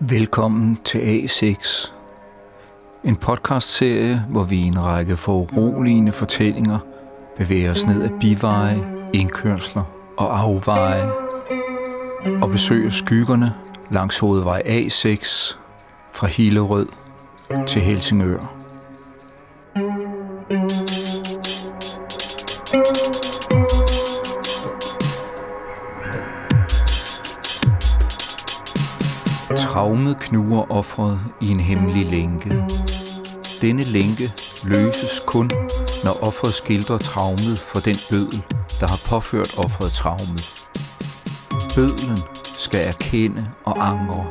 [0.00, 1.92] Velkommen til A6,
[3.04, 6.78] en podcastserie, hvor vi i en række foruroligende fortællinger
[7.36, 8.82] bevæger os ned ad biveje,
[9.12, 9.82] indkørsler
[10.16, 11.10] og afveje
[12.42, 13.54] og besøger skyggerne
[13.90, 15.56] langs hovedvej A6
[16.12, 16.88] fra Hillerød
[17.66, 18.55] til Helsingør.
[29.54, 32.50] Traumet knuger offret i en hemmelig lænke.
[33.60, 34.32] Denne lænke
[34.64, 35.50] løses kun,
[36.04, 38.44] når offret skildrer traumet for den bødel,
[38.80, 40.68] der har påført offret traumet.
[41.74, 44.26] Bødlen skal erkende og angre.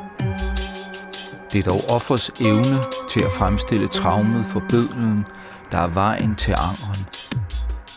[1.52, 2.78] Det er dog offers evne
[3.10, 5.26] til at fremstille traumet for bødlen,
[5.72, 7.06] der er vejen til angren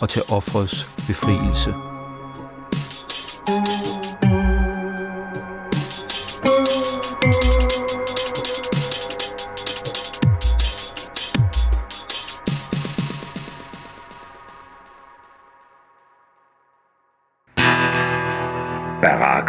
[0.00, 1.87] og til offrets befrielse.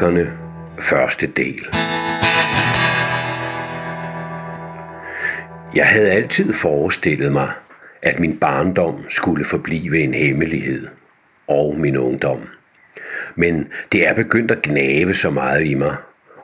[0.09, 0.38] Barakkerne,
[0.79, 1.67] første del.
[5.75, 7.51] Jeg havde altid forestillet mig,
[8.01, 10.88] at min barndom skulle forblive en hemmelighed,
[11.47, 12.39] og min ungdom.
[13.35, 15.95] Men det er begyndt at gnave så meget i mig,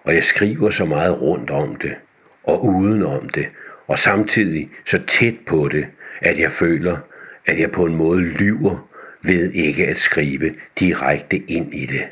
[0.03, 1.95] og jeg skriver så meget rundt om det,
[2.43, 3.47] og uden om det,
[3.87, 5.85] og samtidig så tæt på det,
[6.21, 6.97] at jeg føler,
[7.45, 8.87] at jeg på en måde lyver
[9.21, 12.03] ved ikke at skrive direkte ind i det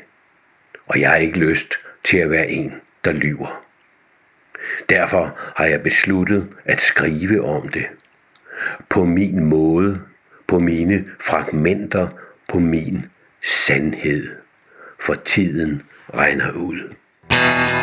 [0.86, 3.62] og jeg har ikke lyst til at være en, der lyver.
[4.88, 7.86] Derfor har jeg besluttet at skrive om det.
[8.88, 10.00] På min måde,
[10.46, 12.08] på mine fragmenter,
[12.48, 13.06] på min
[13.42, 14.28] sandhed.
[15.00, 15.82] For tiden
[16.14, 16.94] regner ud.
[17.30, 17.73] Jeg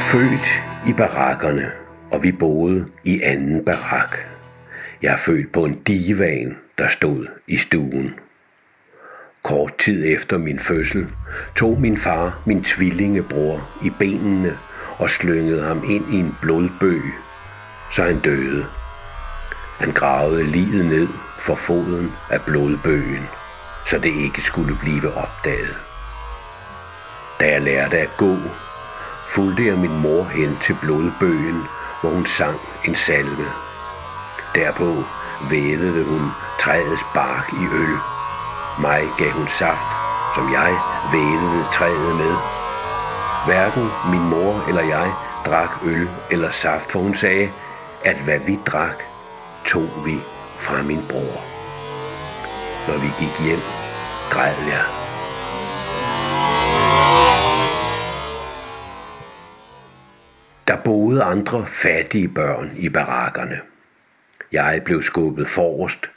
[0.00, 1.72] var født i barakkerne,
[2.10, 4.16] og vi boede i anden barak.
[5.02, 8.14] Jeg er født på en divan, der stod i stuen.
[9.42, 11.06] Kort tid efter min fødsel
[11.56, 14.58] tog min far min tvillingebror i benene
[14.98, 17.02] og slyngede ham ind i en blodbøg,
[17.92, 18.66] så han døde.
[19.78, 21.08] Han gravede livet ned
[21.38, 23.26] for foden af blodbøgen,
[23.86, 25.76] så det ikke skulle blive opdaget.
[27.40, 28.36] Da jeg lærte at gå,
[29.34, 31.68] fulgte jeg min mor hen til blodbøgen,
[32.00, 33.46] hvor hun sang en salme.
[34.54, 35.04] Derpå
[35.50, 36.30] vædede hun
[36.60, 37.96] træets bark i øl.
[38.80, 39.86] Mig gav hun saft,
[40.34, 40.72] som jeg
[41.12, 42.34] vædede træet med.
[43.46, 45.12] Hverken min mor eller jeg
[45.46, 47.50] drak øl eller saft, for hun sagde,
[48.04, 49.02] at hvad vi drak,
[49.64, 50.20] tog vi
[50.58, 51.44] fra min bror.
[52.88, 53.60] Når vi gik hjem,
[54.30, 54.99] græd jeg.
[60.70, 63.60] Der boede andre fattige børn i barakkerne.
[64.52, 66.10] Jeg blev skubbet forrest,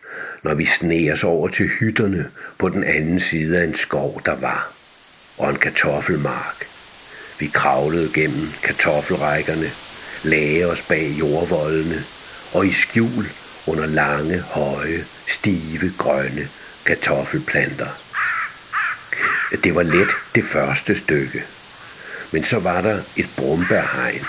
[0.43, 4.71] når vi sneg over til hytterne på den anden side af en skov, der var,
[5.37, 6.65] og en kartoffelmark.
[7.39, 9.67] Vi kravlede gennem kartoffelrækkerne,
[10.23, 11.99] lagde os bag jordvoldene
[12.53, 13.25] og i skjul
[13.67, 16.47] under lange, høje, stive, grønne
[16.85, 17.99] kartoffelplanter.
[19.63, 21.43] Det var let det første stykke,
[22.33, 24.25] men så var der et brumbærhegn.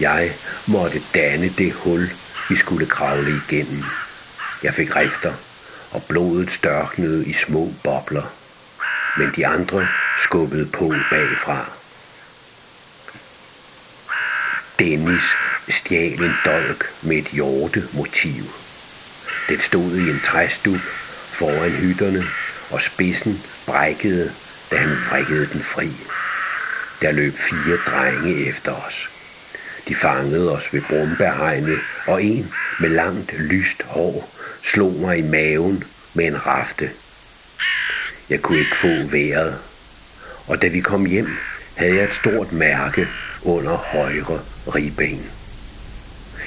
[0.00, 0.32] Jeg
[0.66, 2.10] måtte danne det hul,
[2.48, 3.84] vi skulle kravle igennem.
[4.62, 5.32] Jeg fik rifter,
[5.90, 8.34] og blodet størknede i små bobler.
[9.16, 9.86] Men de andre
[10.18, 11.70] skubbede på bagfra.
[14.78, 15.36] Dennis
[15.68, 18.44] stjal en dolk med et hjortemotiv.
[19.48, 20.80] Den stod i en træstup
[21.32, 22.24] foran hytterne,
[22.70, 24.32] og spidsen brækkede,
[24.70, 25.92] da han frikkede den fri.
[27.02, 29.08] Der løb fire drenge efter os.
[29.88, 34.30] De fangede os ved brumbærhegnet, og en med langt lyst hår
[34.62, 35.84] slog mig i maven
[36.14, 36.90] med en rafte.
[38.30, 39.58] Jeg kunne ikke få vejret,
[40.46, 41.36] og da vi kom hjem,
[41.76, 43.08] havde jeg et stort mærke
[43.42, 44.40] under højre
[44.74, 45.30] ribben.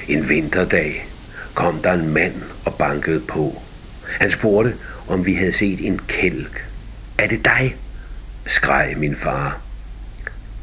[0.08, 1.08] En vinterdag
[1.54, 3.62] kom der en mand og bankede på.
[4.20, 4.76] Han spurgte,
[5.08, 6.64] om vi havde set en kælk.
[7.18, 7.76] Er det dig?
[8.46, 9.60] skreg min far.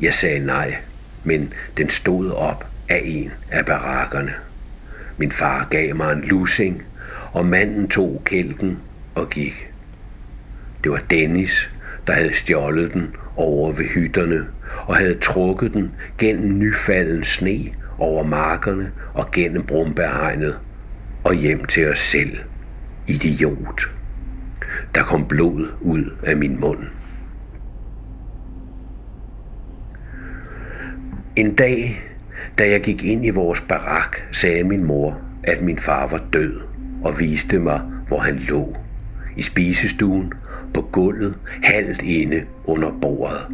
[0.01, 0.75] Jeg sagde nej,
[1.23, 4.33] men den stod op af en af barakkerne.
[5.17, 6.83] Min far gav mig en lusing,
[7.31, 8.77] og manden tog kælken
[9.15, 9.71] og gik.
[10.83, 11.71] Det var Dennis,
[12.07, 14.45] der havde stjålet den over ved hytterne
[14.85, 17.59] og havde trukket den gennem nyfalden sne
[17.97, 20.59] over markerne og gennem brumbærhegnet
[21.23, 22.37] og hjem til os selv.
[23.07, 23.91] Idiot.
[24.95, 26.79] Der kom blod ud af min mund.
[31.39, 32.01] En dag,
[32.57, 36.59] da jeg gik ind i vores barak, sagde min mor, at min far var død
[37.03, 38.77] og viste mig, hvor han lå.
[39.38, 40.33] I spisestuen,
[40.74, 43.47] på gulvet, halvt inde under bordet.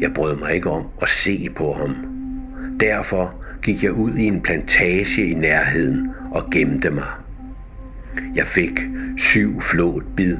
[0.00, 1.96] Jeg brød mig ikke om at se på ham.
[2.80, 7.10] Derfor gik jeg ud i en plantage i nærheden og gemte mig.
[8.34, 8.80] Jeg fik
[9.18, 10.36] syv flået bid,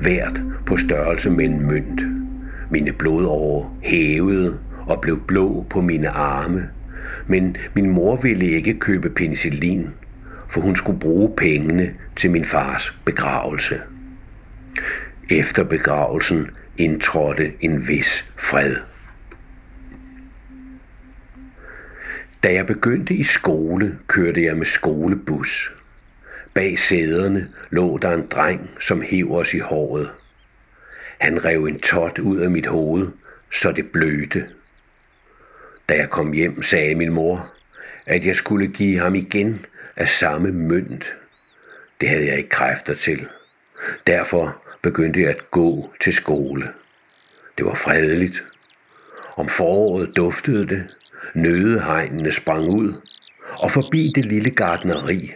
[0.00, 2.02] hvert på størrelse med en mønt.
[2.70, 4.58] Mine blodårer hævede
[4.90, 6.70] og blev blå på mine arme,
[7.26, 9.88] men min mor ville ikke købe penicillin,
[10.48, 13.80] for hun skulle bruge pengene til min fars begravelse.
[15.30, 18.76] Efter begravelsen indtrådte en vis fred.
[22.42, 25.72] Da jeg begyndte i skole, kørte jeg med skolebus.
[26.54, 30.10] Bag sæderne lå der en dreng, som hev os i håret.
[31.18, 33.08] Han rev en tot ud af mit hoved,
[33.52, 34.46] så det blødte.
[35.90, 37.52] Da jeg kom hjem, sagde min mor,
[38.06, 39.66] at jeg skulle give ham igen
[39.96, 41.14] af samme mønt.
[42.00, 43.26] Det havde jeg ikke kræfter til.
[44.06, 46.72] Derfor begyndte jeg at gå til skole.
[47.58, 48.44] Det var fredeligt.
[49.36, 50.90] Om foråret duftede det,
[51.34, 53.06] nødehegnene sprang ud,
[53.58, 55.30] og forbi det lille gardneri,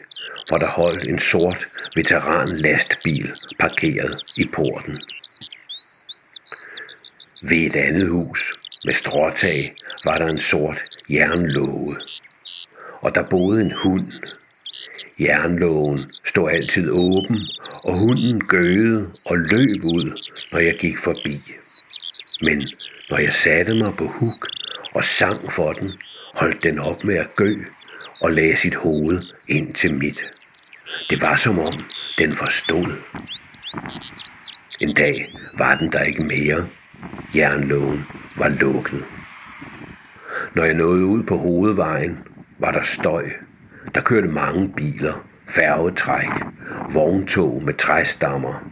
[0.48, 1.66] hvor der holdt en sort
[1.96, 4.96] veteran lastbil parkeret i porten.
[7.48, 10.78] Ved et andet hus med stråtag var der en sort
[11.10, 11.96] jernlåge,
[13.02, 14.12] og der boede en hund.
[15.20, 17.38] Jernlågen stod altid åben,
[17.84, 20.20] og hunden gøede og løb ud,
[20.52, 21.36] når jeg gik forbi.
[22.40, 22.68] Men
[23.10, 24.48] når jeg satte mig på huk
[24.94, 25.92] og sang for den,
[26.34, 27.54] holdt den op med at gø
[28.20, 30.24] og lagde sit hoved ind til mit.
[31.10, 31.84] Det var som om
[32.18, 32.86] den forstod.
[34.80, 36.68] En dag var den der ikke mere.
[37.34, 38.06] Jernlågen
[38.36, 39.04] var lukket.
[40.54, 42.18] Når jeg nåede ud på hovedvejen,
[42.58, 43.30] var der støj.
[43.94, 46.30] Der kørte mange biler, færgetræk,
[46.92, 48.64] vogntog med træstammer.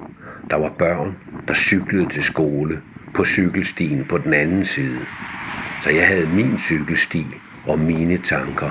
[0.51, 1.17] Der var børn,
[1.49, 2.83] der cyklede til skole
[3.15, 5.01] på cykelstien på den anden side.
[5.81, 7.27] Så jeg havde min cykelsti
[7.67, 8.71] og mine tanker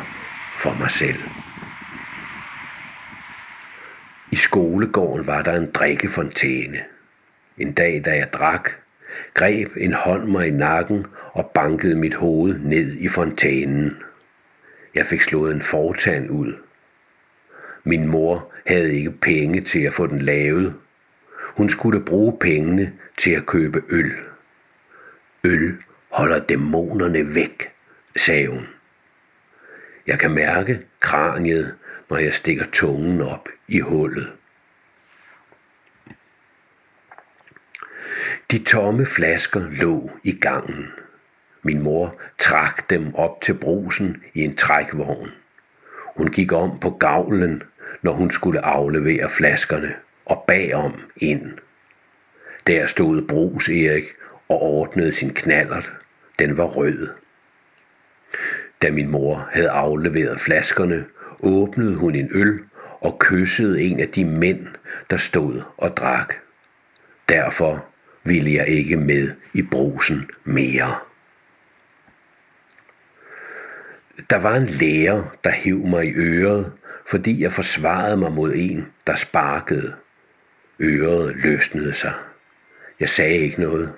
[0.57, 1.19] for mig selv.
[4.31, 6.77] I skolegården var der en drikkefontæne.
[7.57, 8.69] En dag, da jeg drak,
[9.33, 13.97] greb en hånd mig i nakken og bankede mit hoved ned i fontænen.
[14.95, 16.53] Jeg fik slået en fortand ud.
[17.83, 20.73] Min mor havde ikke penge til at få den lavet.
[21.55, 24.13] Hun skulle bruge pengene til at købe øl.
[25.43, 25.77] Øl
[26.09, 27.71] holder dæmonerne væk,
[28.15, 28.67] sagde hun.
[30.07, 31.75] Jeg kan mærke kraniet,
[32.09, 34.31] når jeg stikker tungen op i hullet.
[38.51, 40.87] De tomme flasker lå i gangen.
[41.63, 45.31] Min mor trak dem op til brusen i en trækvogn.
[46.15, 47.63] Hun gik om på gavlen,
[48.01, 51.57] når hun skulle aflevere flaskerne, og bagom ind.
[52.67, 54.05] Der stod Brus Erik
[54.49, 55.93] og ordnede sin knallert.
[56.39, 57.09] Den var rød.
[58.81, 61.05] Da min mor havde afleveret flaskerne,
[61.39, 62.59] åbnede hun en øl
[63.01, 64.67] og kyssede en af de mænd,
[65.09, 66.35] der stod og drak.
[67.29, 67.90] Derfor
[68.23, 70.95] ville jeg ikke med i brusen mere.
[74.29, 76.71] Der var en lærer, der hæv mig i øret,
[77.05, 79.93] fordi jeg forsvarede mig mod en, der sparkede.
[80.79, 82.13] Øret løsnede sig.
[82.99, 83.91] Jeg sagde ikke noget,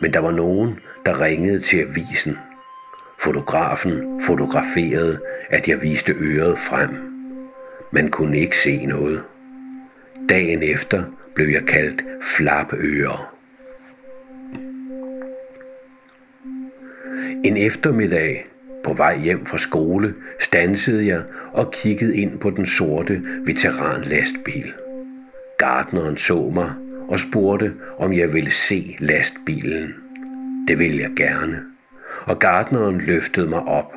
[0.00, 2.38] men der var nogen, der ringede til avisen.
[3.20, 6.90] Fotografen fotograferede, at jeg viste øret frem.
[7.92, 9.22] Man kunne ikke se noget.
[10.28, 11.04] Dagen efter
[11.34, 13.33] blev jeg kaldt flapører.
[17.42, 18.46] En eftermiddag
[18.84, 21.22] på vej hjem fra skole stansede jeg
[21.52, 24.72] og kiggede ind på den sorte veteranlastbil.
[25.58, 26.72] Gardneren så mig
[27.08, 29.94] og spurgte, om jeg ville se lastbilen.
[30.68, 31.62] Det ville jeg gerne.
[32.24, 33.94] Og gardneren løftede mig op,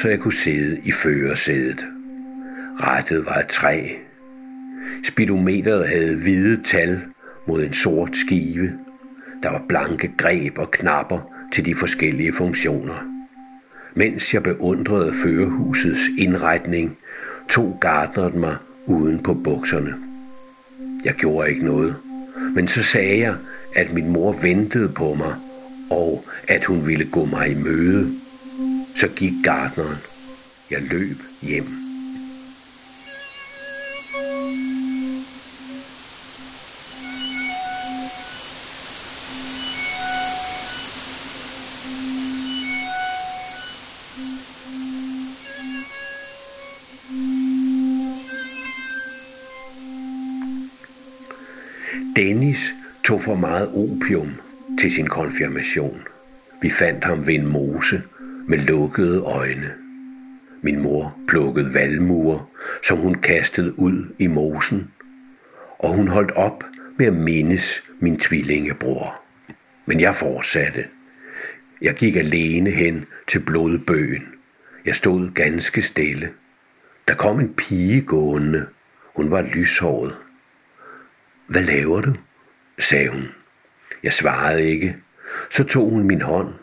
[0.00, 1.86] så jeg kunne sidde i førersædet.
[2.80, 3.88] Rettet var et træ.
[5.04, 7.00] Speedometeret havde hvide tal
[7.46, 8.72] mod en sort skive.
[9.42, 12.94] Der var blanke greb og knapper til de forskellige funktioner.
[13.94, 16.98] Mens jeg beundrede førerhusets indretning,
[17.48, 19.94] tog gardneren mig uden på bukserne.
[21.04, 21.96] Jeg gjorde ikke noget,
[22.54, 23.34] men så sagde jeg,
[23.76, 25.34] at min mor ventede på mig,
[25.90, 28.12] og at hun ville gå mig i møde.
[28.96, 29.96] Så gik gardneren.
[30.70, 31.89] Jeg løb hjem.
[53.20, 54.34] Tog for meget opium
[54.80, 56.02] til sin konfirmation.
[56.62, 58.02] Vi fandt ham ved en mose
[58.48, 59.74] med lukkede øjne.
[60.62, 62.50] Min mor plukkede valmuer,
[62.86, 64.90] som hun kastede ud i mosen,
[65.78, 66.64] og hun holdt op
[66.98, 69.22] med at mindes min tvillingebror.
[69.86, 70.84] Men jeg fortsatte.
[71.82, 74.24] Jeg gik alene hen til blodbøgen.
[74.84, 76.30] Jeg stod ganske stille.
[77.08, 78.66] Der kom en pige gående.
[79.16, 80.16] Hun var lyshåret.
[81.46, 82.14] Hvad laver du?
[82.82, 83.28] Sagde hun.
[84.02, 84.96] Jeg svarede ikke.
[85.50, 86.54] Så tog hun min hånd.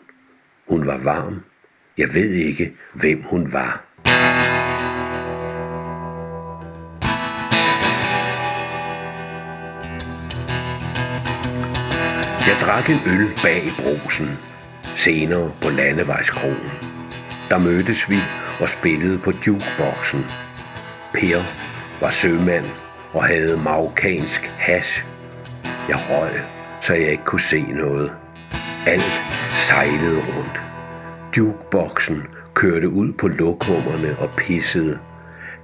[0.68, 1.44] Hun var varm.
[1.98, 3.84] Jeg ved ikke, hvem hun var.
[12.46, 14.28] Jeg drak en øl bag i brosen,
[14.96, 16.70] senere på landevejskrogen.
[17.50, 18.18] Der mødtes vi
[18.60, 20.24] og spillede på jukeboxen.
[21.14, 21.42] Per
[22.00, 22.66] var sømand
[23.12, 25.17] og havde marokkansk hash.
[25.88, 26.30] Jeg røg,
[26.80, 28.12] så jeg ikke kunne se noget.
[28.86, 30.62] Alt sejlede rundt.
[31.36, 32.22] Jukeboxen
[32.54, 34.98] kørte ud på lokummerne og pissede.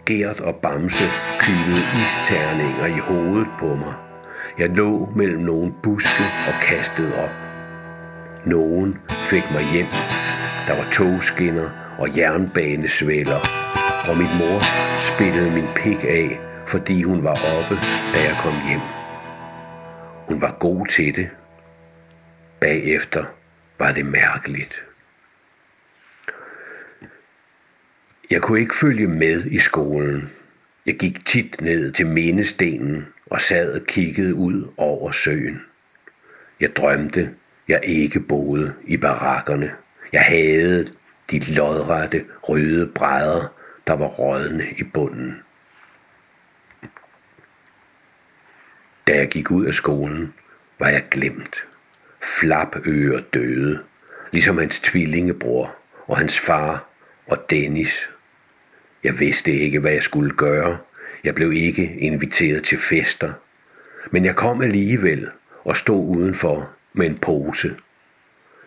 [0.06, 1.04] Gert og Bamse
[1.38, 3.94] kylede isterninger i hovedet på mig.
[4.58, 7.30] Jeg lå mellem nogle buske og kastede op.
[8.44, 9.86] Nogen fik mig hjem.
[10.66, 13.40] Der var togskinner og jernbanesvæller,
[14.08, 14.60] og min mor
[15.02, 17.74] spillede min pik af, fordi hun var oppe,
[18.14, 19.03] da jeg kom hjem.
[20.26, 21.30] Hun var god til det.
[22.60, 23.24] Bagefter
[23.78, 24.84] var det mærkeligt.
[28.30, 30.30] Jeg kunne ikke følge med i skolen.
[30.86, 35.62] Jeg gik tit ned til mindestenen og sad og kiggede ud over søen.
[36.60, 37.34] Jeg drømte,
[37.68, 39.72] jeg ikke boede i barakkerne.
[40.12, 40.86] Jeg havde
[41.30, 43.54] de lodrette røde brædder,
[43.86, 45.36] der var rådne i bunden.
[49.06, 50.34] Da jeg gik ud af skolen,
[50.78, 51.64] var jeg glemt.
[52.22, 53.80] Flapøer døde,
[54.32, 56.84] ligesom hans tvillingebror og hans far
[57.26, 58.10] og Dennis.
[59.04, 60.78] Jeg vidste ikke, hvad jeg skulle gøre.
[61.24, 63.32] Jeg blev ikke inviteret til fester.
[64.10, 65.30] Men jeg kom alligevel
[65.64, 67.76] og stod udenfor med en pose.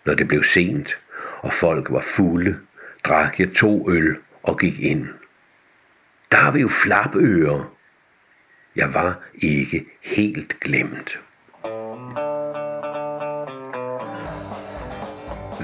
[0.06, 0.98] Når det blev sent,
[1.40, 2.58] og folk var fulde,
[3.04, 5.08] drak jeg to øl og gik ind.
[6.32, 7.77] Der har vi jo flapører.
[8.78, 11.20] Jeg var ikke helt glemt.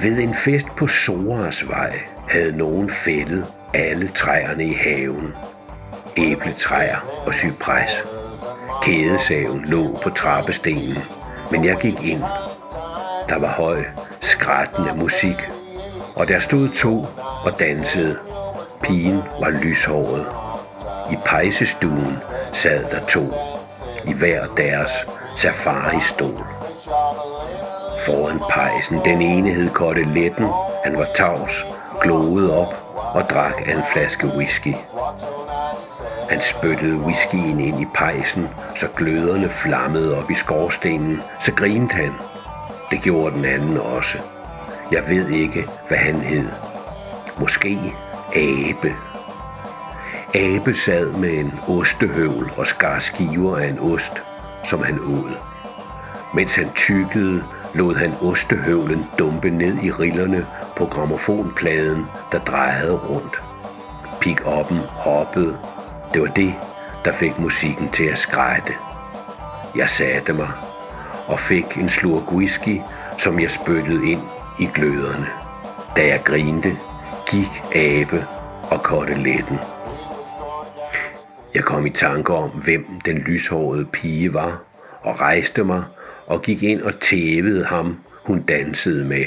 [0.04, 5.34] Ved en fest på Soras vej havde nogen fældet alle træerne i haven.
[6.18, 8.04] Æbletræer og cypres.
[8.82, 10.98] Kædesaven lå på trappestenen,
[11.52, 12.24] men jeg gik ind.
[13.30, 13.84] Der var høj,
[14.22, 15.38] skrættende musik,
[16.16, 17.06] og der stod to
[17.46, 18.20] og dansede.
[18.84, 20.26] Pigen var lyshåret.
[21.12, 22.18] I pejsestuen
[22.54, 23.34] sad der to,
[24.06, 24.92] i hver deres
[25.36, 26.46] safari-stol.
[28.06, 30.48] Foran pejsen, den ene hed Koteletten,
[30.84, 31.66] han var tavs,
[32.02, 32.76] gloede op
[33.14, 34.76] og drak af en flaske whisky.
[36.30, 41.22] Han spyttede whiskyen ind i pejsen, så gløderne flammede op i skorstenen.
[41.40, 42.14] Så grinte han.
[42.92, 44.18] Det gjorde den anden også.
[44.92, 46.48] Jeg ved ikke, hvad han hed.
[47.38, 47.80] Måske
[48.36, 48.96] Abe.
[50.36, 54.24] Abe sad med en ostehøvl og skar skiver af en ost,
[54.64, 55.38] som han åd.
[56.34, 63.42] Mens han tykkede, lod han ostehøvlen dumpe ned i rillerne på gramofonpladen, der drejede rundt.
[64.22, 65.58] Pick-upen hoppede.
[66.14, 66.54] Det var det,
[67.06, 68.74] der fik musikken til at skrætte.
[69.76, 70.50] Jeg satte mig
[71.28, 72.82] og fik en slurk whisky,
[73.18, 74.22] som jeg spyttede ind
[74.60, 75.28] i gløderne.
[75.96, 76.78] Da jeg grinte,
[77.32, 78.26] gik abe
[78.72, 79.60] og koteletten.
[81.54, 84.64] Jeg kom i tanke om, hvem den lyshårede pige var,
[85.02, 85.84] og rejste mig
[86.26, 89.26] og gik ind og tævede ham, hun dansede med.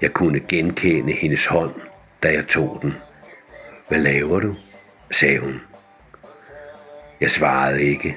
[0.00, 1.74] Jeg kunne genkende hendes hånd,
[2.22, 2.94] da jeg tog den.
[3.88, 4.54] Hvad laver du?
[5.10, 5.60] sagde hun.
[7.20, 8.16] Jeg svarede ikke,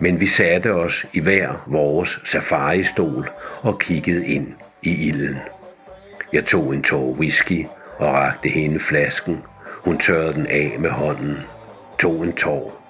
[0.00, 5.36] men vi satte os i hver vores safaristol og kiggede ind i ilden.
[6.32, 7.66] Jeg tog en tår whisky
[7.98, 9.42] og rakte hende flasken.
[9.84, 11.36] Hun tørrede den af med hånden,
[12.02, 12.82] tog en tår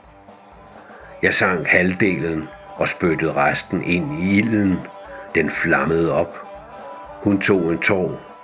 [1.22, 4.76] Jeg sang halvdelen og spyttede resten ind i ilden.
[5.34, 6.38] Den flammede op.
[7.22, 8.38] Hun tog en tår.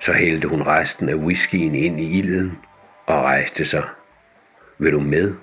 [0.00, 2.58] Så hældte hun resten af whiskyen ind i ilden
[3.06, 3.84] og rejste sig.
[4.78, 5.34] Vil du med?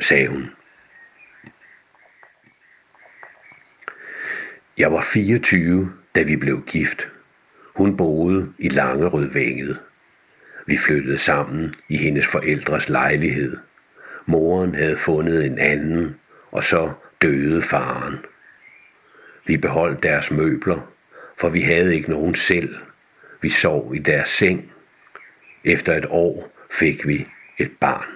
[0.00, 0.50] sagde hun.
[4.78, 7.08] Jeg var 24, da vi blev gift.
[7.74, 9.80] Hun boede i Langerødvænget.
[10.66, 13.56] Vi flyttede sammen i hendes forældres lejlighed.
[14.26, 16.16] Moren havde fundet en anden,
[16.50, 16.92] og så
[17.22, 18.18] døde faren.
[19.46, 20.92] Vi beholdt deres møbler,
[21.38, 22.76] for vi havde ikke nogen selv.
[23.40, 24.72] Vi sov i deres seng.
[25.64, 27.26] Efter et år fik vi
[27.58, 28.06] et barn.